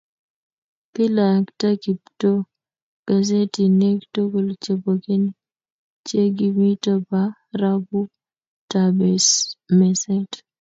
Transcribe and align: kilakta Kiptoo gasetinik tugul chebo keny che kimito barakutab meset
kilakta 0.93 1.69
Kiptoo 1.83 2.39
gasetinik 3.07 3.99
tugul 4.13 4.47
chebo 4.63 4.91
keny 5.05 5.25
che 6.07 6.21
kimito 6.37 6.93
barakutab 7.09 8.95
meset 9.77 10.31